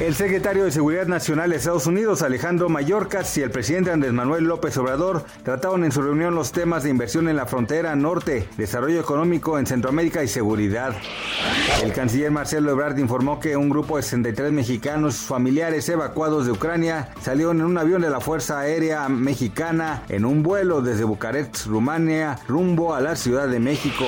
El 0.00 0.16
secretario 0.16 0.64
de 0.64 0.72
Seguridad 0.72 1.06
Nacional 1.06 1.50
de 1.50 1.56
Estados 1.56 1.86
Unidos, 1.86 2.22
Alejandro 2.22 2.68
Mayorkas, 2.68 3.38
y 3.38 3.42
el 3.42 3.52
presidente 3.52 3.92
Andrés 3.92 4.12
Manuel 4.12 4.42
López 4.42 4.76
Obrador 4.76 5.24
trataron 5.44 5.84
en 5.84 5.92
su 5.92 6.02
reunión 6.02 6.34
los 6.34 6.50
temas 6.50 6.82
de 6.82 6.90
inversión 6.90 7.28
en 7.28 7.36
la 7.36 7.46
frontera 7.46 7.94
norte, 7.94 8.48
desarrollo 8.56 8.98
económico 8.98 9.56
en 9.56 9.66
Centroamérica 9.66 10.24
y 10.24 10.26
seguridad. 10.26 10.96
El 11.84 11.92
canciller 11.92 12.32
Marcelo 12.32 12.72
Ebrard 12.72 12.98
informó 12.98 13.38
que 13.38 13.56
un 13.56 13.70
grupo 13.70 13.96
de 13.96 14.02
63 14.02 14.50
mexicanos 14.50 15.14
familiares 15.18 15.88
evacuados 15.88 16.46
de 16.46 16.52
Ucrania 16.52 17.10
salieron 17.22 17.60
en 17.60 17.66
un 17.66 17.78
avión 17.78 18.02
de 18.02 18.10
la 18.10 18.20
Fuerza 18.20 18.58
Aérea 18.58 19.08
Mexicana 19.08 20.02
en 20.08 20.24
un 20.24 20.42
vuelo 20.42 20.82
desde 20.82 21.04
Bucarest, 21.04 21.66
Rumania, 21.66 22.40
rumbo 22.48 22.94
a 22.94 23.00
la 23.00 23.14
Ciudad 23.14 23.46
de 23.46 23.60
México. 23.60 24.06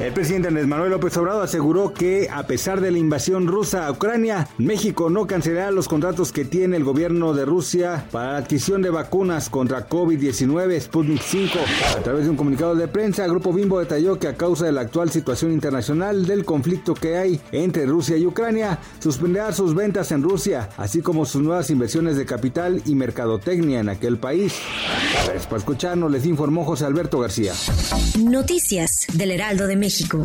El 0.00 0.14
presidente 0.14 0.48
Andrés 0.48 0.66
Manuel 0.66 0.92
López 0.92 1.14
Obrador 1.18 1.44
aseguró 1.44 1.92
que, 1.92 2.30
a 2.32 2.44
pesar 2.44 2.80
de 2.80 2.90
la 2.90 2.96
invasión 2.96 3.46
rusa 3.46 3.86
a 3.86 3.92
Ucrania, 3.92 4.48
México 4.56 5.10
no 5.10 5.25
cancelará 5.26 5.70
los 5.70 5.88
contratos 5.88 6.32
que 6.32 6.44
tiene 6.44 6.76
el 6.76 6.84
gobierno 6.84 7.34
de 7.34 7.44
Rusia 7.44 8.06
para 8.10 8.32
la 8.32 8.38
adquisición 8.38 8.82
de 8.82 8.90
vacunas 8.90 9.50
contra 9.50 9.88
COVID-19 9.88 10.80
Sputnik 10.80 11.22
5. 11.22 11.58
A 11.96 12.00
través 12.02 12.24
de 12.24 12.30
un 12.30 12.36
comunicado 12.36 12.74
de 12.74 12.88
prensa, 12.88 13.26
Grupo 13.26 13.52
Bimbo 13.52 13.80
detalló 13.80 14.18
que 14.18 14.28
a 14.28 14.36
causa 14.36 14.66
de 14.66 14.72
la 14.72 14.82
actual 14.82 15.10
situación 15.10 15.52
internacional 15.52 16.26
del 16.26 16.44
conflicto 16.44 16.94
que 16.94 17.16
hay 17.16 17.40
entre 17.52 17.86
Rusia 17.86 18.16
y 18.16 18.26
Ucrania, 18.26 18.78
suspenderá 18.98 19.52
sus 19.52 19.74
ventas 19.74 20.12
en 20.12 20.22
Rusia, 20.22 20.68
así 20.76 21.02
como 21.02 21.26
sus 21.26 21.42
nuevas 21.42 21.70
inversiones 21.70 22.16
de 22.16 22.26
capital 22.26 22.82
y 22.84 22.94
mercadotecnia 22.94 23.80
en 23.80 23.88
aquel 23.88 24.18
país. 24.18 24.54
Gracias 25.24 25.46
por 25.46 25.58
escucharnos, 25.58 26.10
les 26.10 26.26
informó 26.26 26.64
José 26.64 26.84
Alberto 26.84 27.18
García. 27.18 27.52
Noticias 28.18 29.06
del 29.12 29.30
Heraldo 29.30 29.66
de 29.66 29.76
México. 29.76 30.24